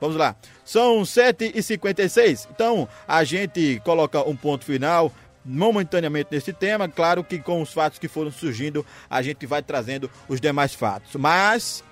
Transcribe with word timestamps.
Vamos 0.00 0.16
lá. 0.16 0.36
São 0.64 1.02
7h56. 1.02 2.48
Então, 2.50 2.88
a 3.06 3.24
gente 3.24 3.80
coloca 3.84 4.22
um 4.28 4.36
ponto 4.36 4.64
final 4.64 5.12
momentaneamente 5.44 6.28
nesse 6.30 6.52
tema. 6.52 6.88
Claro 6.88 7.22
que 7.22 7.38
com 7.38 7.62
os 7.62 7.72
fatos 7.72 7.98
que 7.98 8.08
foram 8.08 8.30
surgindo, 8.30 8.84
a 9.08 9.22
gente 9.22 9.46
vai 9.46 9.62
trazendo 9.62 10.10
os 10.28 10.40
demais 10.40 10.74
fatos. 10.74 11.14
Mas 11.14 11.84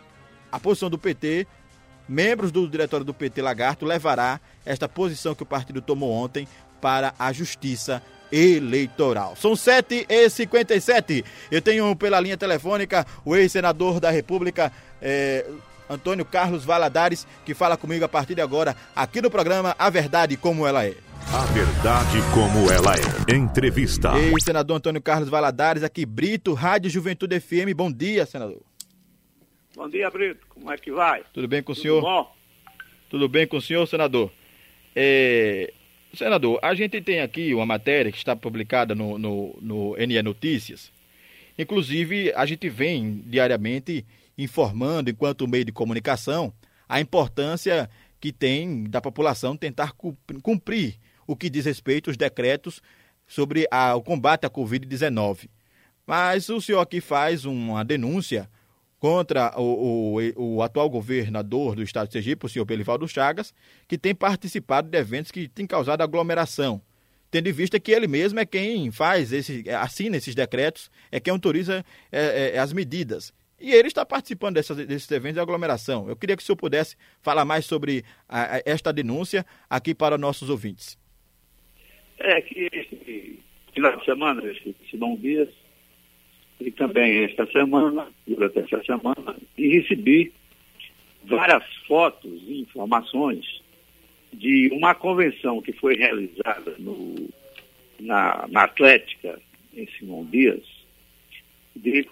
a 0.51 0.59
posição 0.59 0.91
do 0.91 0.99
PT, 0.99 1.47
membros 2.09 2.51
do 2.51 2.69
diretório 2.69 3.07
do 3.07 3.15
PT 3.15 3.41
Lagarto, 3.41 3.87
levará 3.87 4.41
esta 4.67 4.89
posição 4.89 5.35
que 5.35 5.43
o 5.43 5.47
partido 5.47 5.81
tomou 5.81 6.13
ontem 6.13 6.49
para 6.81 7.15
a 7.19 7.33
Justiça 7.33 8.03
Eleitoral. 8.31 9.37
São 9.37 9.53
7h57. 9.53 11.25
Eu 11.51 11.63
tenho 11.63 11.95
pela 11.95 12.19
linha 12.21 12.37
telefônica 12.37 13.07
o 13.25 13.37
ex-senador 13.37 14.01
da 14.01 14.11
República. 14.11 14.73
Eh, 15.01 15.47
Antônio 15.89 16.25
Carlos 16.25 16.65
Valadares, 16.65 17.27
que 17.45 17.55
fala 17.55 17.77
comigo 17.77 18.05
a 18.05 18.09
partir 18.09 18.35
de 18.35 18.41
agora, 18.41 18.77
aqui 18.95 19.21
no 19.21 19.31
programa 19.31 19.75
A 19.79 19.91
Verdade 19.91 20.37
Como 20.37 20.67
Ela 20.67 20.87
É. 20.87 20.95
A 21.33 21.45
Verdade 21.47 22.19
Como 22.33 22.71
Ela 22.71 22.95
É. 22.97 23.35
Entrevista. 23.35 24.13
Ei, 24.19 24.33
senador 24.41 24.77
Antônio 24.77 25.03
Carlos 25.03 25.29
Valadares, 25.29 25.83
aqui 25.83 26.05
Brito, 26.07 26.55
Rádio 26.55 26.91
Juventude 26.91 27.39
FM. 27.41 27.75
Bom 27.75 27.91
dia, 27.91 28.27
senador. 28.27 28.63
Bom 29.77 29.89
dia, 29.89 30.11
Brito. 30.11 30.47
Como 30.49 30.71
é 30.71 30.77
que 30.79 30.91
vai? 30.93 31.23
Tudo 31.33 31.49
bem 31.49 31.63
com 31.63 31.73
o 31.73 31.75
Tudo 31.75 31.83
senhor? 31.83 32.01
bom? 32.01 32.35
Tudo 33.11 33.29
bem 33.29 33.47
com 33.47 33.57
o 33.57 33.63
senhor, 33.63 33.87
senador? 33.87 34.31
É, 34.95 35.73
Senador, 36.17 36.61
a 36.63 36.75
gente 36.75 37.01
tem 37.01 37.21
aqui 37.21 37.53
uma 37.55 37.67
matéria 37.67 38.13
que 38.13 38.19
está 38.19 38.37
publicada 38.37 38.95
no, 38.95 39.19
no, 39.19 39.59
no 39.61 39.97
NE 39.97 40.23
Notícias. 40.23 40.93
Inclusive, 41.59 42.33
a 42.35 42.47
gente 42.47 42.69
vem 42.69 43.23
diariamente 43.27 44.05
informando, 44.37 45.11
enquanto 45.11 45.47
meio 45.49 45.65
de 45.65 45.73
comunicação, 45.73 46.53
a 46.89 47.01
importância 47.01 47.89
que 48.21 48.33
tem 48.33 48.85
da 48.85 49.01
população 49.01 49.57
tentar 49.57 49.93
cu- 49.93 50.17
cumprir 50.43 50.99
o 51.27 51.37
que 51.37 51.49
diz 51.51 51.65
respeito 51.65 52.11
aos 52.11 52.17
decretos 52.17 52.81
sobre 53.27 53.67
a- 53.71 53.95
o 53.95 54.03
combate 54.03 54.45
à 54.47 54.51
Covid-19. 54.51 55.49
Mas 56.07 56.49
o 56.49 56.61
senhor 56.61 56.81
aqui 56.81 57.01
faz 57.01 57.45
uma 57.45 57.85
denúncia 57.85 58.49
contra 58.99 59.53
o, 59.59 60.19
o, 60.37 60.57
o 60.57 60.63
atual 60.63 60.89
governador 60.89 61.77
do 61.77 61.83
estado 61.83 62.07
de 62.07 62.13
Sergipe, 62.15 62.47
o 62.47 62.49
senhor 62.49 62.65
Belivaldo 62.65 63.07
Chagas, 63.07 63.53
que 63.87 63.99
tem 63.99 64.15
participado 64.15 64.89
de 64.89 64.97
eventos 64.99 65.31
que 65.31 65.47
têm 65.49 65.67
causado 65.67 66.01
aglomeração, 66.03 66.81
tendo 67.31 67.49
em 67.49 67.53
vista 67.53 67.79
que 67.81 67.93
ele 67.93 68.07
mesmo 68.07 68.39
é 68.39 68.47
quem 68.47 68.91
faz, 68.91 69.33
esse, 69.33 69.65
assina 69.71 70.17
esses 70.17 70.35
decretos, 70.35 70.91
é 71.11 71.21
quem 71.21 71.33
autoriza 71.33 71.85
é, 72.11 72.53
é, 72.55 72.59
as 72.59 72.73
medidas. 72.73 73.33
E 73.61 73.73
ele 73.73 73.89
está 73.89 74.05
participando 74.05 74.55
dessas, 74.57 74.77
desses 74.87 75.11
eventos 75.11 75.35
de 75.35 75.41
aglomeração. 75.41 76.09
Eu 76.09 76.17
queria 76.17 76.37
que 76.37 76.43
o 76.43 76.47
senhor 76.47 76.57
pudesse 76.57 76.97
falar 77.23 77.45
mais 77.45 77.65
sobre 77.65 78.05
a- 78.29 78.57
a- 78.57 78.63
esta 78.67 78.93
denúncia 78.93 79.45
aqui 79.71 79.95
para 79.95 80.19
nossos 80.19 80.51
ouvintes. 80.51 80.99
É 82.19 82.41
que 82.41 82.69
esse 82.73 83.39
final 83.73 83.97
de 83.97 84.05
semana, 84.05 84.43
esse 84.51 84.75
Simão 84.91 85.17
Dias, 85.17 85.49
e 86.61 86.71
também 86.71 87.25
esta 87.25 87.47
semana, 87.51 88.09
durante 88.27 88.59
essa 88.59 88.83
semana, 88.85 89.37
e 89.57 89.79
recebi 89.79 90.33
várias 91.25 91.65
fotos 91.87 92.43
e 92.47 92.61
informações 92.61 93.63
de 94.33 94.69
uma 94.73 94.95
convenção 94.95 95.61
que 95.63 95.73
foi 95.73 95.97
realizada 95.97 96.75
no, 96.79 97.29
na, 98.01 98.47
na 98.49 98.65
Atlética, 98.65 99.41
em 99.75 99.89
Simão 99.99 100.25
Dias, 100.27 100.63
de 101.75 102.09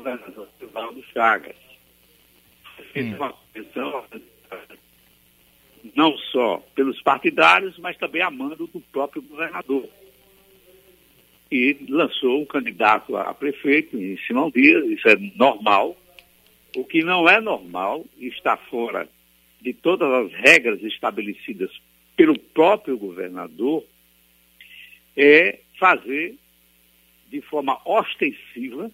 governador 0.00 0.48
Evaldo 0.60 1.04
Chagas. 1.12 1.56
Fez 2.92 3.14
uma 3.14 3.32
convenção 3.32 4.04
não 5.94 6.16
só 6.16 6.58
pelos 6.74 7.00
partidários, 7.02 7.78
mas 7.78 7.96
também 7.96 8.22
a 8.22 8.30
mando 8.30 8.66
do 8.66 8.80
próprio 8.92 9.22
governador. 9.22 9.88
E 11.50 11.76
lançou 11.88 12.40
um 12.40 12.46
candidato 12.46 13.16
a 13.16 13.34
prefeito 13.34 13.96
em 13.96 14.16
Simão 14.26 14.50
Dias, 14.50 14.84
isso 14.86 15.08
é 15.08 15.16
normal. 15.36 15.96
O 16.76 16.84
que 16.84 17.02
não 17.02 17.28
é 17.28 17.40
normal 17.40 18.04
e 18.18 18.28
está 18.28 18.56
fora 18.56 19.08
de 19.60 19.74
todas 19.74 20.08
as 20.08 20.32
regras 20.32 20.82
estabelecidas 20.82 21.70
pelo 22.16 22.38
próprio 22.38 22.96
governador 22.96 23.84
é 25.16 25.60
fazer 25.78 26.36
de 27.28 27.40
forma 27.42 27.80
ostensiva, 27.84 28.90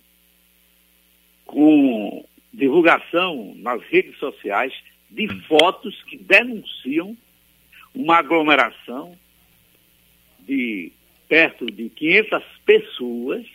com 1.46 2.26
divulgação 2.52 3.54
nas 3.56 3.82
redes 3.84 4.18
sociais, 4.18 4.74
de 5.10 5.28
fotos 5.46 6.02
que 6.02 6.18
denunciam 6.18 7.16
uma 7.94 8.18
aglomeração 8.18 9.16
de 10.40 10.92
perto 11.28 11.66
de 11.66 11.88
500 11.88 12.44
pessoas, 12.64 13.46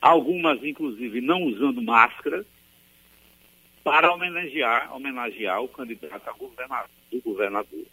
algumas 0.00 0.62
inclusive 0.64 1.20
não 1.20 1.42
usando 1.44 1.80
máscara, 1.80 2.44
para 3.84 4.12
homenagear, 4.12 4.94
homenagear 4.94 5.62
o 5.62 5.68
candidato 5.68 6.28
a 6.28 6.32
governador, 6.32 6.90
do 7.10 7.20
governador 7.22 7.86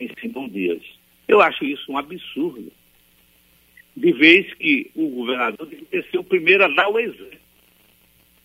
em 0.00 0.10
Simão 0.20 0.48
Dias. 0.48 0.82
Eu 1.28 1.40
acho 1.40 1.64
isso 1.64 1.92
um 1.92 1.98
absurdo, 1.98 2.72
de 3.96 4.12
vez 4.12 4.52
que 4.54 4.90
o 4.94 5.08
governador 5.08 5.66
que 5.68 6.02
ser 6.10 6.18
o 6.18 6.24
primeiro 6.24 6.64
a 6.64 6.68
dar 6.68 6.88
o 6.88 6.98
exemplo. 6.98 7.38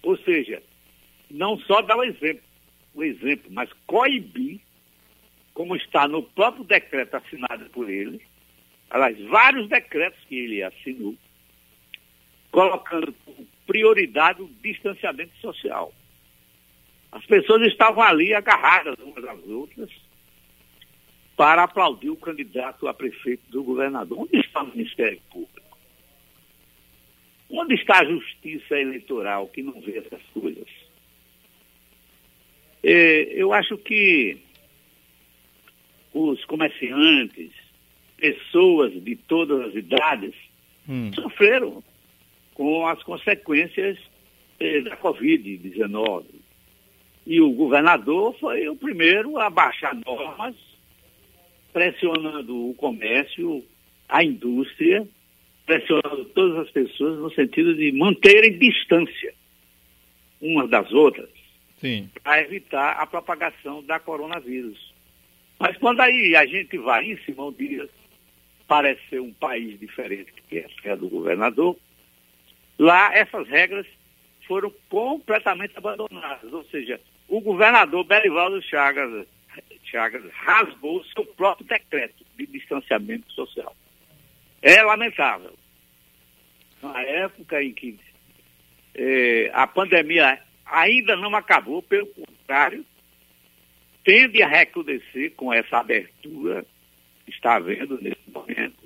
Ou 0.04 0.18
seja, 0.18 0.62
não 1.30 1.58
só 1.60 1.82
dar 1.82 1.98
o 1.98 2.04
exemplo, 2.04 2.44
o 2.94 3.04
exemplo, 3.04 3.52
mas 3.52 3.70
coibir, 3.88 4.60
como 5.54 5.76
está 5.76 6.08
no 6.08 6.24
próprio 6.24 6.64
decreto 6.64 7.16
assinado 7.16 7.70
por 7.70 7.90
ele, 7.90 8.22
aliás, 8.90 9.20
vários 9.28 9.68
decretos 9.70 10.20
que 10.28 10.36
ele 10.36 10.64
assinou, 10.64 11.16
colocando 12.52 13.14
como 13.26 13.48
prioridade 13.66 14.42
o 14.42 14.50
distanciamento 14.62 15.36
social. 15.38 15.94
As 17.12 17.26
pessoas 17.26 17.62
estavam 17.68 18.04
ali 18.04 18.34
agarradas 18.34 18.96
umas 19.00 19.24
às 19.24 19.48
outras 19.48 19.90
para 21.36 21.64
aplaudir 21.64 22.10
o 22.10 22.16
candidato 22.16 22.88
a 22.88 22.94
prefeito 22.94 23.44
do 23.50 23.64
governador. 23.64 24.20
Onde 24.20 24.38
está 24.38 24.64
o 24.64 24.68
Ministério 24.68 25.20
Público? 25.30 25.78
Onde 27.50 27.76
está 27.76 28.00
a 28.00 28.06
justiça 28.06 28.80
eleitoral 28.80 29.48
que 29.48 29.62
não 29.62 29.80
vê 29.82 29.98
essas 29.98 30.22
coisas? 30.34 30.68
É, 32.84 33.24
eu 33.34 33.52
acho 33.54 33.78
que 33.78 34.38
os 36.14 36.44
comerciantes, 36.46 37.52
pessoas 38.18 38.94
de 39.04 39.16
todas 39.16 39.70
as 39.70 39.76
idades, 39.76 40.34
Hum. 40.88 41.12
sofreram 41.14 41.84
com 42.54 42.88
as 42.88 43.02
consequências 43.04 43.98
eh, 44.60 44.82
da 44.82 44.96
Covid-19. 44.98 46.26
E 47.26 47.42
o 47.42 47.52
governador 47.52 48.38
foi 48.40 48.70
o 48.70 48.76
primeiro 48.76 49.38
a 49.40 49.50
baixar 49.50 49.96
normas, 50.06 50.56
pressionando 51.76 52.70
o 52.70 52.74
comércio, 52.74 53.62
a 54.08 54.24
indústria, 54.24 55.06
pressionando 55.66 56.24
todas 56.34 56.60
as 56.60 56.72
pessoas 56.72 57.20
no 57.20 57.30
sentido 57.34 57.76
de 57.76 57.92
manterem 57.92 58.58
distância 58.58 59.34
umas 60.42 60.70
das 60.70 60.90
outras 60.94 61.30
para 62.24 62.42
evitar 62.42 62.92
a 62.92 63.06
propagação 63.06 63.84
da 63.84 64.00
coronavírus. 64.00 64.94
Mas 65.60 65.76
quando 65.76 66.00
aí 66.00 66.34
a 66.38 66.46
gente 66.46 66.78
vai 66.78 67.12
em 67.12 67.18
Simão 67.26 67.52
Dias, 67.52 67.90
parece 68.70 69.02
ser 69.10 69.20
um 69.20 69.34
país 69.34 69.78
diferente 69.78 70.32
que 70.48 70.60
é 70.60 70.66
a 70.66 70.82
terra 70.82 70.96
do 70.96 71.10
governador, 71.10 71.76
lá 72.80 73.14
essas 73.14 73.50
regras 73.50 73.86
foram 74.48 74.74
completamente 74.88 75.74
abandonadas. 75.76 76.54
Ou 76.54 76.64
seja, 76.72 77.02
o 77.28 77.42
governador 77.42 78.06
Belivaldo 78.06 78.62
Chagas, 78.62 79.28
Chagas 79.86 80.24
rasgou 80.32 81.04
seu 81.06 81.26
próprio 81.26 81.68
decreto 81.68 82.26
de 82.38 82.46
distanciamento 82.48 83.32
social. 83.32 83.76
É 84.62 84.82
lamentável. 84.82 85.54
Na 86.82 87.02
época 87.02 87.64
em 87.64 87.74
que 87.74 88.00
eh, 88.96 89.52
a 89.54 89.68
pandemia 89.68 90.40
ainda 90.66 91.16
não 91.16 91.36
acabou, 91.36 91.82
pelo 91.82 92.08
contrário, 92.08 92.86
tende 94.04 94.42
a 94.42 94.48
recrudescer 94.48 95.34
com 95.36 95.54
essa 95.54 95.78
abertura 95.78 96.66
que 97.26 97.32
está 97.32 97.56
havendo 97.56 98.00
nesse 98.02 98.30
momento. 98.32 98.86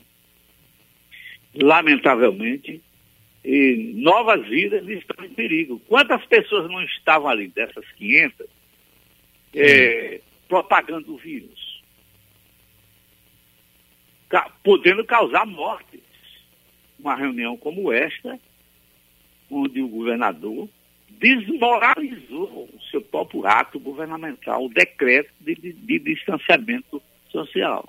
Lamentavelmente, 1.56 2.82
e 3.44 3.94
novas 3.96 4.48
vidas 4.48 4.88
estão 4.88 5.26
em 5.26 5.34
perigo. 5.34 5.80
Quantas 5.88 6.26
pessoas 6.26 6.70
não 6.70 6.84
estavam 6.84 7.30
ali, 7.30 7.48
dessas 7.48 7.90
500, 7.94 8.48
eh, 9.56 10.22
propagando 10.50 11.14
o 11.14 11.18
vírus? 11.18 11.82
Podendo 14.64 15.06
causar 15.06 15.46
mortes. 15.46 16.02
Uma 17.00 17.16
reunião 17.16 17.56
como 17.56 17.94
esta, 17.94 18.38
onde 19.50 19.82
o 19.82 19.88
governador 19.88 20.68
desmoralizou 21.10 22.70
o 22.74 22.82
seu 22.92 23.02
próprio 23.02 23.48
ato 23.48 23.80
governamental, 23.80 24.66
o 24.66 24.70
decreto 24.70 25.32
de, 25.40 25.56
de, 25.56 25.72
de 25.72 26.00
distanciamento 26.00 27.02
social. 27.30 27.88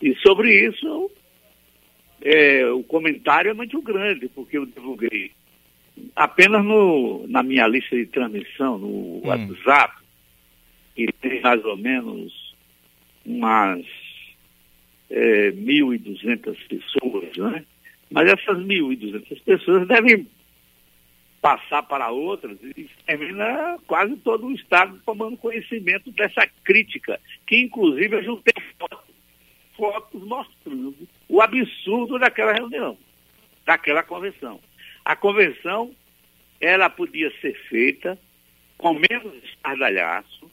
E 0.00 0.14
sobre 0.16 0.68
isso, 0.68 1.10
é, 2.22 2.66
o 2.66 2.84
comentário 2.84 3.50
é 3.50 3.54
muito 3.54 3.80
grande, 3.82 4.28
porque 4.28 4.58
eu 4.58 4.66
divulguei 4.66 5.32
apenas 6.14 6.64
no, 6.64 7.26
na 7.26 7.42
minha 7.42 7.66
lista 7.66 7.96
de 7.96 8.06
transmissão, 8.06 8.78
no 8.78 8.86
hum. 8.86 9.22
WhatsApp, 9.24 10.05
que 10.96 11.12
tem 11.20 11.42
mais 11.42 11.62
ou 11.64 11.76
menos 11.76 12.54
umas 13.24 13.84
é, 15.10 15.50
1.200 15.52 16.56
pessoas, 16.68 17.36
né? 17.36 17.64
Mas 18.10 18.30
essas 18.30 18.58
1.200 18.58 19.42
pessoas 19.42 19.86
devem 19.86 20.26
passar 21.42 21.82
para 21.82 22.10
outras 22.10 22.58
e 22.62 22.88
termina 23.04 23.78
quase 23.86 24.16
todo 24.16 24.46
o 24.46 24.52
Estado 24.52 25.00
tomando 25.04 25.36
conhecimento 25.36 26.10
dessa 26.12 26.48
crítica, 26.64 27.20
que 27.46 27.58
inclusive 27.58 28.16
eu 28.16 28.24
juntei 28.24 28.54
fotos, 28.78 29.14
fotos 29.76 30.22
mostrando 30.22 30.96
o 31.28 31.42
absurdo 31.42 32.18
daquela 32.18 32.54
reunião, 32.54 32.96
daquela 33.66 34.02
convenção. 34.02 34.58
A 35.04 35.14
convenção, 35.14 35.94
ela 36.60 36.88
podia 36.88 37.30
ser 37.40 37.54
feita 37.68 38.18
com 38.78 38.94
menos 38.94 39.34
estardalhaço 39.44 40.50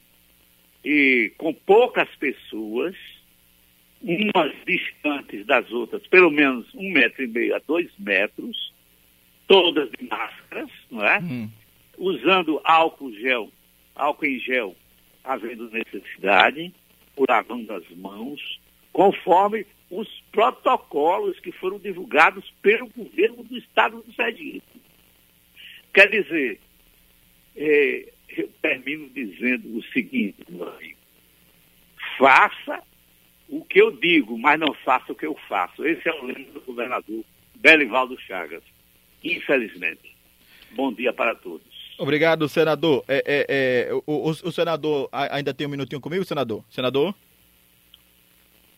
e 0.83 1.31
com 1.37 1.53
poucas 1.53 2.09
pessoas, 2.15 2.95
umas 4.01 4.51
distantes 4.65 5.45
das 5.45 5.71
outras, 5.71 6.05
pelo 6.07 6.29
menos 6.29 6.67
um 6.75 6.91
metro 6.91 7.23
e 7.23 7.27
meio 7.27 7.55
a 7.55 7.59
dois 7.59 7.89
metros, 7.97 8.73
todas 9.47 9.89
de 9.91 10.05
máscaras, 10.07 10.69
não 10.91 11.05
é? 11.05 11.19
Hum. 11.19 11.49
Usando 11.97 12.59
álcool 12.63 13.13
gel, 13.13 13.49
álcool 13.95 14.25
em 14.25 14.39
gel, 14.39 14.75
havendo 15.23 15.69
necessidade, 15.69 16.73
por 17.15 17.29
lavando 17.29 17.71
as 17.73 17.89
mãos, 17.91 18.59
conforme 18.91 19.65
os 19.89 20.07
protocolos 20.31 21.39
que 21.39 21.51
foram 21.51 21.77
divulgados 21.79 22.51
pelo 22.61 22.89
governo 22.89 23.43
do 23.43 23.57
estado 23.57 24.01
do 24.01 24.13
Sergipe. 24.13 24.81
Quer 25.93 26.09
dizer, 26.09 26.59
é, 27.55 28.11
eu 28.29 28.49
termino 28.61 29.09
dizendo 29.09 29.77
o 29.77 29.83
seguinte, 29.91 30.37
meu 30.49 30.67
amigo, 30.67 30.97
faça 32.17 32.81
o 33.47 33.63
que 33.63 33.79
eu 33.79 33.91
digo, 33.91 34.37
mas 34.37 34.59
não 34.59 34.73
faça 34.73 35.11
o 35.11 35.15
que 35.15 35.25
eu 35.25 35.37
faço. 35.47 35.85
Esse 35.85 36.07
é 36.07 36.13
o 36.13 36.25
lema 36.25 36.51
do 36.51 36.61
governador 36.61 37.23
Belivaldo 37.55 38.19
Chagas, 38.19 38.63
infelizmente. 39.23 40.15
Bom 40.71 40.91
dia 40.91 41.13
para 41.13 41.35
todos. 41.35 41.73
Obrigado, 41.99 42.49
senador. 42.49 43.03
É, 43.07 43.23
é, 43.25 43.87
é 43.89 43.93
o, 43.93 44.03
o, 44.07 44.29
o 44.29 44.51
senador 44.51 45.07
ainda 45.11 45.53
tem 45.53 45.67
um 45.67 45.69
minutinho 45.69 46.01
comigo, 46.01 46.25
senador? 46.25 46.63
Senador? 46.69 47.13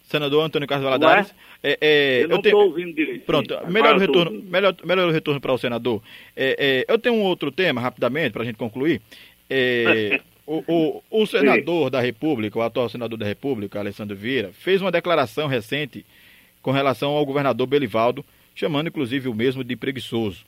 Senador 0.08 0.44
Antônio 0.44 0.68
Carlos 0.68 0.86
Valadares. 0.86 1.34
É, 1.62 1.78
é, 1.82 2.24
eu 2.24 2.30
não 2.30 2.38
estou 2.38 2.66
ouvindo 2.66 2.94
direito. 2.94 3.26
Pronto, 3.26 3.56
melhor 3.68 3.98
retorno, 3.98 4.44
melhor, 4.44 4.76
melhor 4.84 5.12
retorno 5.12 5.42
para 5.42 5.54
o 5.54 5.58
senador. 5.58 6.02
É, 6.36 6.86
é, 6.88 6.94
eu 6.94 6.98
tenho 6.98 7.16
um 7.16 7.24
outro 7.24 7.52
tema, 7.52 7.82
rapidamente, 7.82 8.32
para 8.32 8.44
a 8.44 8.46
gente 8.46 8.58
concluir. 8.58 9.02
É, 9.50 10.22
o, 10.46 10.64
o, 10.68 11.04
o, 11.24 11.26
senador 11.26 11.86
Sim. 11.86 11.92
da 11.92 12.00
República, 12.00 12.60
o 12.60 12.62
atual 12.62 12.88
senador 12.90 13.18
da 13.18 13.26
República, 13.26 13.80
Alessandro 13.80 14.16
Vieira, 14.16 14.52
fez 14.54 14.82
uma 14.82 14.92
declaração 14.92 15.48
recente 15.48 16.06
com 16.62 16.72
relação 16.72 17.12
ao 17.12 17.26
governador 17.26 17.68
Belivaldo, 17.68 18.24
chamando 18.54 18.88
inclusive 18.88 19.28
o 19.28 19.34
mesmo 19.34 19.64
de 19.64 19.76
preguiçoso. 19.76 20.46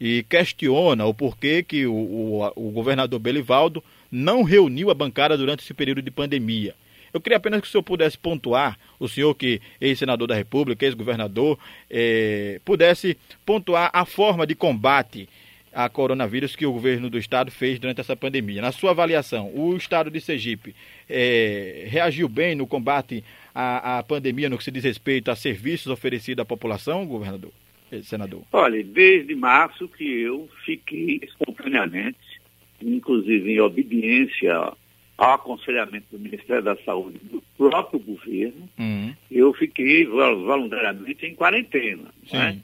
E 0.00 0.24
questiona 0.30 1.04
o 1.04 1.12
porquê 1.12 1.62
que 1.62 1.86
o, 1.86 1.92
o, 1.92 2.52
o 2.56 2.70
governador 2.70 3.18
Belivaldo 3.18 3.84
não 4.10 4.42
reuniu 4.42 4.90
a 4.90 4.94
bancada 4.94 5.36
durante 5.36 5.62
esse 5.62 5.74
período 5.74 6.00
de 6.00 6.10
pandemia. 6.10 6.74
Eu 7.12 7.20
queria 7.20 7.36
apenas 7.36 7.60
que 7.60 7.66
o 7.66 7.70
senhor 7.70 7.82
pudesse 7.82 8.16
pontuar, 8.16 8.78
o 8.98 9.08
senhor 9.08 9.34
que 9.34 9.60
é 9.80 9.88
ex-senador 9.88 10.28
da 10.28 10.34
República, 10.34 10.84
ex-governador, 10.84 11.58
eh, 11.90 12.60
pudesse 12.64 13.16
pontuar 13.44 13.90
a 13.92 14.04
forma 14.04 14.46
de 14.46 14.54
combate 14.54 15.28
a 15.72 15.88
coronavírus 15.88 16.56
que 16.56 16.66
o 16.66 16.72
governo 16.72 17.08
do 17.08 17.18
estado 17.18 17.50
fez 17.50 17.78
durante 17.78 18.00
essa 18.00 18.16
pandemia. 18.16 18.60
Na 18.60 18.72
sua 18.72 18.90
avaliação, 18.90 19.52
o 19.54 19.76
estado 19.76 20.10
de 20.10 20.20
Sergipe 20.20 20.74
eh, 21.08 21.86
reagiu 21.88 22.28
bem 22.28 22.54
no 22.54 22.66
combate 22.66 23.24
à, 23.54 23.98
à, 23.98 24.02
pandemia 24.02 24.48
no 24.48 24.58
que 24.58 24.64
se 24.64 24.70
diz 24.70 24.84
respeito 24.84 25.30
a 25.30 25.36
serviços 25.36 25.86
oferecidos 25.86 26.42
à 26.42 26.44
população, 26.44 27.06
governador, 27.06 27.52
senador? 28.02 28.42
Olha, 28.52 28.82
desde 28.82 29.34
março 29.34 29.88
que 29.88 30.22
eu 30.22 30.48
fiquei 30.64 31.20
espontaneamente, 31.22 32.18
inclusive 32.82 33.52
em 33.52 33.60
obediência 33.60 34.72
ao 35.20 35.34
aconselhamento 35.34 36.06
do 36.10 36.18
Ministério 36.18 36.62
da 36.62 36.74
Saúde 36.76 37.18
do 37.24 37.42
próprio 37.58 38.00
governo, 38.00 38.66
uhum. 38.78 39.14
eu 39.30 39.52
fiquei 39.52 40.06
voluntariamente 40.06 41.26
em 41.26 41.34
quarentena, 41.34 42.10
né? 42.32 42.58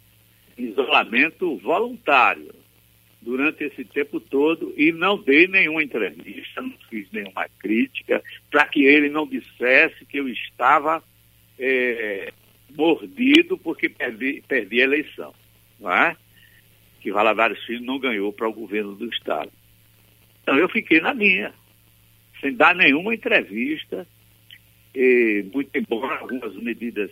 isolamento 0.57 1.59
voluntário 1.59 2.55
durante 3.21 3.63
esse 3.63 3.85
tempo 3.85 4.19
todo 4.19 4.73
e 4.75 4.91
não 4.91 5.23
dei 5.23 5.47
nenhuma 5.47 5.83
entrevista, 5.83 6.63
não 6.63 6.73
fiz 6.89 7.07
nenhuma 7.13 7.47
crítica, 7.59 8.23
para 8.51 8.67
que 8.67 8.83
ele 8.87 9.11
não 9.11 9.27
dissesse 9.27 10.07
que 10.07 10.17
eu 10.17 10.27
estava 10.27 11.05
é, 11.59 12.33
mordido 12.75 13.59
porque 13.59 13.91
perdi, 13.91 14.43
perdi 14.49 14.81
a 14.81 14.85
eleição, 14.85 15.35
não 15.79 15.93
é? 15.93 16.17
que 17.03 17.13
Valadares 17.13 17.63
Filho 17.65 17.85
não 17.85 17.99
ganhou 17.99 18.33
para 18.33 18.49
o 18.49 18.53
governo 18.53 18.95
do 18.95 19.11
Estado. 19.11 19.53
Então 20.43 20.57
eu 20.57 20.71
fiquei 20.71 21.01
na 21.01 21.13
minha 21.13 21.53
sem 22.41 22.55
dar 22.55 22.75
nenhuma 22.75 23.15
entrevista, 23.15 24.07
muito 25.53 25.71
embora 25.77 26.19
algumas 26.21 26.55
medidas 26.57 27.11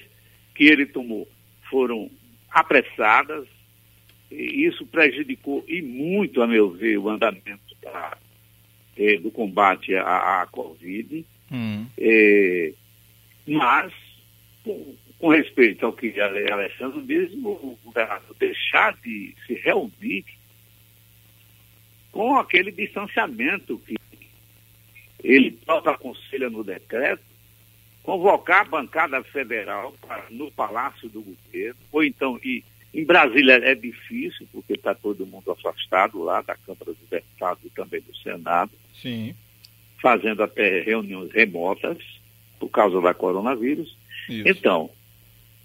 que 0.55 0.65
ele 0.65 0.87
tomou 0.87 1.29
foram 1.69 2.11
apressadas, 2.51 3.47
e 4.31 4.67
isso 4.67 4.87
prejudicou 4.87 5.65
e 5.69 5.83
muito, 5.83 6.41
a 6.41 6.47
meu 6.47 6.71
ver, 6.71 6.99
o 6.99 7.09
andamento 7.09 7.77
da, 7.83 8.17
eh, 8.97 9.19
do 9.19 9.31
combate 9.31 9.95
à, 9.95 10.43
à 10.43 10.47
Covid. 10.47 11.25
Hum. 11.51 11.87
Eh, 11.99 12.73
mas, 13.47 13.93
com, 14.63 14.97
com, 15.19 15.29
respeito 15.29 15.85
ao 15.85 15.93
que 15.93 16.15
Alessandro 16.21 17.03
diz, 17.03 17.33
o 17.35 17.79
governador 17.85 18.37
deixar 18.39 18.97
de 19.03 19.35
se 19.47 19.55
reunir 19.55 20.25
com 22.11 22.37
aquele 22.37 22.71
distanciamento 22.71 23.79
que 23.81 23.95
ele 25.25 25.53
próprio 25.53 25.95
aconselha 25.95 26.51
no 26.51 26.63
decreto, 26.63 27.23
convocar 28.03 28.61
a 28.61 28.69
bancada 28.69 29.25
federal 29.25 29.95
para, 30.07 30.27
no 30.31 30.51
Palácio 30.53 31.09
do 31.09 31.23
Governo, 31.23 31.81
ou 31.91 32.05
então, 32.05 32.39
e 32.45 32.63
em 32.93 33.05
Brasília 33.05 33.55
é 33.55 33.75
difícil, 33.75 34.47
porque 34.53 34.75
está 34.75 34.95
todo 34.95 35.27
mundo 35.27 35.51
afastado 35.51 36.23
lá 36.23 36.43
da 36.43 36.55
Câmara 36.55 36.93
dos 36.93 37.09
Deputados 37.11 37.65
e 37.65 37.71
também 37.71 38.01
do 38.03 38.15
Senado, 38.19 38.71
Sim. 39.03 39.35
fazendo 40.01 40.43
até 40.43 40.83
reuniões 40.83 41.33
remotas 41.33 41.99
por 42.61 42.69
causa 42.69 43.01
da 43.01 43.15
coronavírus. 43.15 43.97
Isso. 44.29 44.49
Então, 44.49 44.91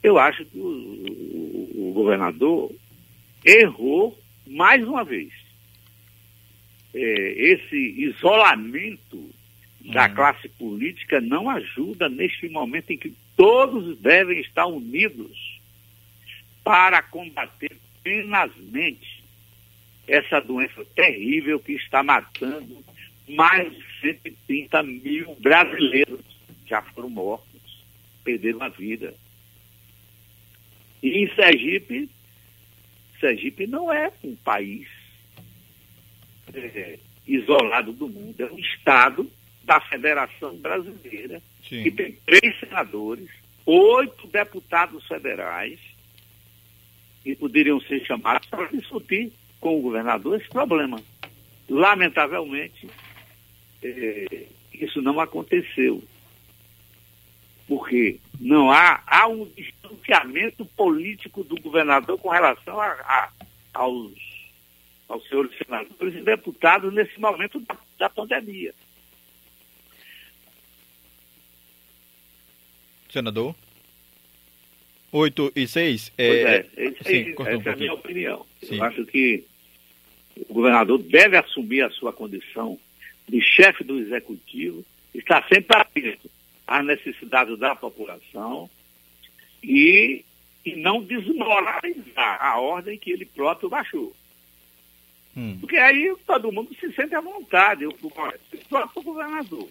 eu 0.01 0.17
acho 0.17 0.45
que 0.45 0.57
o, 0.57 0.65
o, 0.65 1.89
o 1.89 1.93
governador 1.93 2.71
errou 3.45 4.17
mais 4.47 4.83
uma 4.87 5.03
vez. 5.03 5.31
É, 6.93 7.33
esse 7.37 7.75
isolamento 7.75 9.29
da 9.81 10.07
uhum. 10.07 10.15
classe 10.15 10.49
política 10.49 11.21
não 11.21 11.49
ajuda 11.49 12.09
neste 12.09 12.49
momento 12.49 12.91
em 12.91 12.97
que 12.97 13.13
todos 13.35 13.97
devem 13.99 14.39
estar 14.39 14.65
unidos 14.65 15.59
para 16.63 17.01
combater 17.01 17.75
tenazmente 18.03 19.23
essa 20.07 20.39
doença 20.39 20.83
terrível 20.95 21.59
que 21.59 21.73
está 21.73 22.03
matando 22.03 22.83
mais 23.27 23.71
de 23.71 23.83
130 24.01 24.83
mil 24.83 25.35
brasileiros 25.35 26.21
já 26.65 26.81
foram 26.81 27.09
mortos, 27.09 27.85
perderam 28.23 28.61
a 28.61 28.69
vida. 28.69 29.13
E 31.01 31.23
em 31.23 31.35
Sergipe, 31.35 32.09
Sergipe 33.19 33.67
não 33.67 33.91
é 33.91 34.11
um 34.23 34.35
país 34.35 34.87
é, 36.53 36.99
isolado 37.27 37.93
do 37.93 38.07
mundo, 38.07 38.39
é 38.41 38.51
um 38.51 38.59
estado 38.59 39.31
da 39.69 39.79
Federação 39.81 40.57
Brasileira, 40.57 41.39
Sim. 41.61 41.83
que 41.83 41.91
tem 41.91 42.17
três 42.25 42.59
senadores, 42.59 43.29
oito 43.67 44.25
deputados 44.25 45.05
federais, 45.05 45.79
que 47.23 47.35
poderiam 47.35 47.79
ser 47.81 48.03
chamados 48.03 48.47
para 48.49 48.65
discutir 48.65 49.31
com 49.61 49.77
o 49.77 49.81
governador 49.83 50.41
esse 50.41 50.49
problema. 50.49 50.99
Lamentavelmente, 51.69 52.89
é, 53.83 54.47
isso 54.73 55.03
não 55.03 55.19
aconteceu. 55.19 56.03
Porque 57.67 58.19
não 58.39 58.71
há, 58.71 59.03
há 59.05 59.27
um 59.27 59.45
distanciamento 59.55 60.65
político 60.65 61.43
do 61.43 61.61
governador 61.61 62.17
com 62.17 62.29
relação 62.29 62.81
a, 62.81 62.87
a, 62.87 63.29
aos 63.75 64.39
aos 65.07 65.27
senhores 65.27 65.51
senadores 65.57 66.15
e 66.15 66.21
deputados 66.21 66.93
nesse 66.93 67.19
momento 67.19 67.59
da, 67.61 67.77
da 67.97 68.09
pandemia. 68.09 68.73
Senador? 73.09 73.55
8 75.11 75.53
e 75.55 75.67
6? 75.67 76.11
É, 76.17 76.27
pois 76.27 76.45
é, 76.45 76.67
esse, 76.77 77.03
sim, 77.03 77.31
essa 77.31 77.57
um 77.57 77.61
é 77.61 77.73
a 77.73 77.75
minha 77.75 77.93
opinião. 77.93 78.45
Sim. 78.61 78.77
Eu 78.77 78.83
acho 78.83 79.05
que 79.05 79.43
o 80.47 80.53
governador 80.53 80.99
deve 80.99 81.37
assumir 81.37 81.81
a 81.83 81.89
sua 81.89 82.13
condição 82.13 82.79
de 83.27 83.41
chefe 83.41 83.83
do 83.83 83.99
executivo, 83.99 84.85
está 85.13 85.43
sempre 85.51 85.77
atento 85.77 86.29
às 86.67 86.85
necessidades 86.85 87.57
da 87.57 87.75
população 87.75 88.69
e, 89.63 90.23
e 90.65 90.75
não 90.75 91.03
desmoralizar 91.03 92.37
a 92.41 92.59
ordem 92.59 92.97
que 92.97 93.11
ele 93.11 93.25
próprio 93.25 93.69
baixou. 93.69 94.15
Hum. 95.35 95.57
Porque 95.59 95.77
aí 95.77 96.15
todo 96.25 96.51
mundo 96.51 96.75
se 96.79 96.91
sente 96.93 97.15
à 97.15 97.21
vontade. 97.21 97.85
O, 97.85 97.91
o 97.91 98.65
próprio 98.69 99.03
governador 99.03 99.67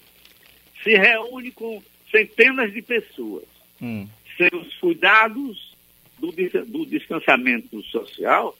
se 0.82 0.96
reúne 0.96 1.50
com 1.52 1.82
centenas 2.10 2.72
de 2.72 2.82
pessoas. 2.82 3.44
Hum. 3.80 4.08
Seus 4.36 4.74
cuidados 4.76 5.76
do, 6.18 6.32
do 6.66 6.86
distanciamento 6.86 7.82
social, 7.84 8.56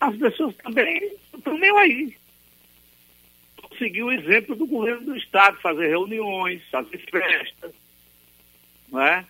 as 0.00 0.16
pessoas 0.16 0.54
também 0.56 1.12
estão 1.34 1.56
meio 1.58 1.76
aí. 1.76 2.16
Seguir 3.78 4.02
o 4.02 4.12
exemplo 4.12 4.54
do 4.54 4.66
governo 4.66 5.06
do 5.06 5.16
Estado, 5.16 5.60
fazer 5.60 5.88
reuniões, 5.88 6.62
fazer 6.70 6.98
festas, 6.98 7.72
não 8.90 9.00
é? 9.00 9.24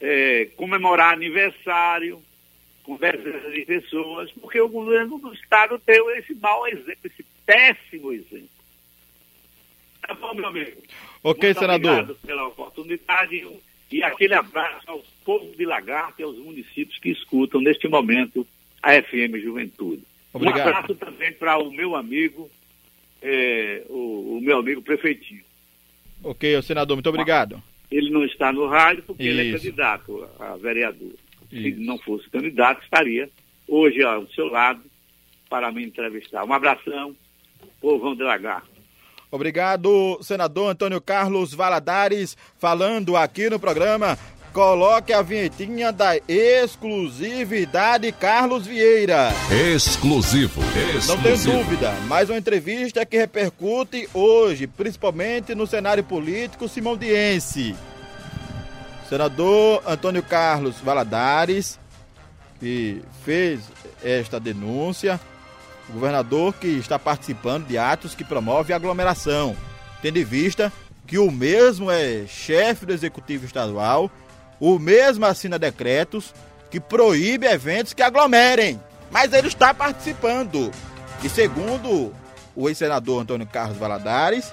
É, 0.00 0.44
comemorar 0.56 1.14
aniversário 1.14 2.22
com 2.84 2.96
dezenas 2.96 3.52
de 3.52 3.64
pessoas, 3.64 4.30
porque 4.32 4.60
o 4.60 4.68
governo 4.68 5.18
do 5.18 5.32
Estado 5.32 5.78
tem 5.78 6.00
esse 6.18 6.34
mau 6.34 6.66
exemplo, 6.68 6.98
esse 7.04 7.24
péssimo 7.44 8.12
exemplo. 8.12 8.48
Tá 10.00 10.14
bom, 10.14 10.34
meu 10.34 10.46
amigo? 10.46 10.82
Ok, 11.22 11.48
Muito 11.48 11.58
senador. 11.58 11.92
Obrigado 11.92 12.18
pela 12.26 12.46
oportunidade 12.46 13.46
e 13.90 14.02
aquele 14.02 14.34
abraço 14.34 14.90
ao 14.90 15.02
povo 15.24 15.54
de 15.56 15.64
Lagarto 15.64 16.20
e 16.20 16.22
aos 16.22 16.36
municípios 16.36 16.98
que 16.98 17.10
escutam 17.10 17.60
neste 17.60 17.88
momento 17.88 18.46
a 18.82 18.92
FM 19.02 19.36
Juventude. 19.42 20.02
Obrigado. 20.32 20.58
Um 20.58 20.68
abraço 20.68 20.94
também 20.94 21.32
para 21.32 21.58
o 21.58 21.70
meu 21.70 21.96
amigo, 21.96 22.50
é, 23.22 23.82
o, 23.88 24.36
o, 24.36 24.40
meu 24.40 24.58
amigo 24.58 24.82
prefeitinho. 24.82 25.42
Ok, 26.22 26.60
senador, 26.62 26.96
muito 26.96 27.08
obrigado. 27.08 27.62
Ele 27.90 28.10
não 28.10 28.24
está 28.24 28.52
no 28.52 28.66
rádio 28.66 29.02
porque 29.04 29.22
Isso. 29.22 29.32
ele 29.32 29.48
é 29.48 29.52
candidato 29.52 30.28
a 30.38 30.56
vereador. 30.56 31.14
Isso. 31.50 31.78
Se 31.78 31.84
não 31.84 31.98
fosse 31.98 32.28
candidato, 32.28 32.82
estaria 32.82 33.30
hoje 33.66 34.02
ao 34.02 34.26
seu 34.28 34.46
lado 34.46 34.82
para 35.48 35.72
me 35.72 35.84
entrevistar. 35.84 36.44
Um 36.44 36.52
abração, 36.52 37.16
povão 37.80 38.14
de 38.14 38.22
Lagarto. 38.22 38.77
Obrigado, 39.30 40.18
senador 40.22 40.70
Antônio 40.70 41.00
Carlos 41.00 41.52
Valadares, 41.52 42.36
falando 42.58 43.16
aqui 43.16 43.50
no 43.50 43.60
programa. 43.60 44.18
Coloque 44.52 45.12
a 45.12 45.20
vinhetinha 45.20 45.92
da 45.92 46.16
exclusividade 46.26 48.10
Carlos 48.12 48.66
Vieira. 48.66 49.30
Exclusivo. 49.74 50.62
Exclusivo. 50.96 51.14
Não 51.14 51.22
tem 51.22 51.36
dúvida, 51.36 51.92
mais 52.06 52.30
uma 52.30 52.38
entrevista 52.38 53.04
que 53.04 53.18
repercute 53.18 54.08
hoje, 54.14 54.66
principalmente 54.66 55.54
no 55.54 55.66
cenário 55.66 56.02
político 56.02 56.66
simondiense. 56.66 57.76
Senador 59.08 59.82
Antônio 59.86 60.22
Carlos 60.22 60.80
Valadares, 60.80 61.78
que 62.58 63.02
fez 63.24 63.60
esta 64.02 64.40
denúncia, 64.40 65.20
o 65.88 65.92
governador 65.92 66.54
que 66.54 66.66
está 66.66 66.98
participando 66.98 67.66
de 67.66 67.78
atos 67.78 68.14
que 68.14 68.24
promovem 68.24 68.74
aglomeração, 68.74 69.56
tendo 70.02 70.18
em 70.18 70.24
vista 70.24 70.72
que 71.06 71.18
o 71.18 71.30
mesmo 71.30 71.90
é 71.90 72.26
chefe 72.26 72.84
do 72.84 72.92
executivo 72.92 73.46
estadual, 73.46 74.10
o 74.60 74.78
mesmo 74.78 75.24
assina 75.24 75.58
decretos 75.58 76.34
que 76.70 76.78
proíbe 76.78 77.46
eventos 77.46 77.94
que 77.94 78.02
aglomerem, 78.02 78.80
mas 79.10 79.32
ele 79.32 79.48
está 79.48 79.72
participando. 79.72 80.70
E 81.22 81.28
segundo 81.28 82.12
o 82.54 82.68
ex-senador 82.68 83.22
Antônio 83.22 83.46
Carlos 83.46 83.78
Valadares, 83.78 84.52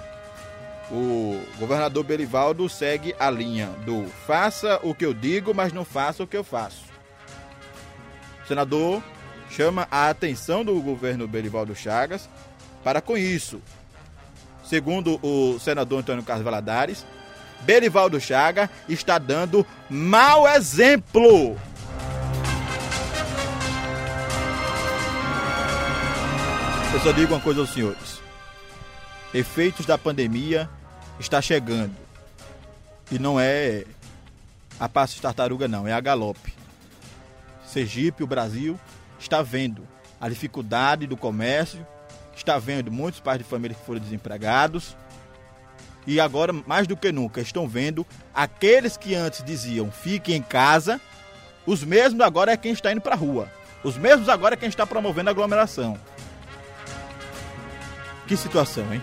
o 0.92 1.42
governador 1.58 2.04
Belivaldo 2.04 2.70
segue 2.70 3.16
a 3.20 3.30
linha 3.30 3.68
do 3.86 4.06
faça 4.26 4.80
o 4.84 4.94
que 4.94 5.06
eu 5.06 5.14
digo, 5.14 5.54
mas 5.54 5.74
não 5.74 5.84
faça 5.84 6.24
o 6.24 6.28
que 6.28 6.38
eu 6.38 6.44
faço. 6.44 6.86
O 8.44 8.48
senador 8.48 9.02
chama 9.56 9.88
a 9.90 10.10
atenção 10.10 10.66
do 10.66 10.80
governo 10.82 11.28
Belivaldo 11.28 11.74
Chagas 11.74 12.28
para 12.84 13.00
com 13.00 13.16
isso. 13.16 13.62
Segundo 14.66 15.20
o 15.24 15.58
senador 15.60 16.00
Antônio 16.00 16.24
Carlos 16.24 16.44
Valadares, 16.44 17.06
Belivaldo 17.62 18.20
Chaga 18.20 18.70
está 18.90 19.18
dando 19.18 19.66
mau 19.90 20.48
exemplo. 20.48 21.58
Eu 26.94 27.00
só 27.02 27.12
digo 27.12 27.34
uma 27.34 27.42
coisa 27.42 27.62
aos 27.62 27.72
senhores. 27.72 28.20
Efeitos 29.34 29.86
da 29.86 29.98
pandemia 29.98 30.70
está 31.20 31.42
chegando. 31.42 31.96
E 33.12 33.20
não 33.20 33.40
é 33.40 33.86
a 34.80 34.90
passo 34.90 35.16
de 35.16 35.22
tartaruga 35.22 35.68
não, 35.68 35.88
é 35.88 35.94
a 35.94 36.02
galope. 36.02 36.54
Sergipe, 37.66 38.24
o 38.24 38.28
Brasil, 38.28 38.80
está 39.26 39.42
vendo 39.42 39.88
a 40.20 40.30
dificuldade 40.30 41.08
do 41.08 41.18
comércio, 41.18 41.86
está 42.36 42.58
vendo 42.58 42.92
muitos 42.92 43.20
pais 43.20 43.38
de 43.38 43.44
família 43.44 43.76
que 43.76 43.86
foram 43.86 44.00
desempregados. 44.00 44.96
E 46.08 46.20
agora, 46.20 46.54
mais 46.54 46.88
do 46.88 46.96
que 46.96 47.12
nunca, 47.12 47.42
estão 47.42 47.68
vendo 47.68 48.06
aqueles 48.34 48.96
que 48.96 49.16
antes 49.16 49.44
diziam 49.44 49.92
fiquem 49.92 50.36
em 50.36 50.42
casa, 50.42 51.02
os 51.66 51.84
mesmos 51.84 52.22
agora 52.22 52.52
é 52.52 52.58
quem 52.58 52.72
está 52.72 52.92
indo 52.92 53.02
para 53.02 53.16
a 53.16 53.18
rua. 53.18 53.50
Os 53.84 53.98
mesmos 53.98 54.30
agora 54.30 54.54
é 54.54 54.58
quem 54.58 54.70
está 54.70 54.86
promovendo 54.86 55.30
a 55.30 55.32
aglomeração. 55.32 55.98
Que 58.28 58.38
situação, 58.38 58.94
hein? 58.94 59.02